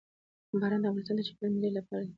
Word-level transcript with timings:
باران 0.59 0.81
د 0.81 0.85
افغانستان 0.87 1.15
د 1.17 1.21
چاپیریال 1.27 1.51
د 1.53 1.55
مدیریت 1.57 1.75
لپاره 1.77 2.03
دی. 2.05 2.09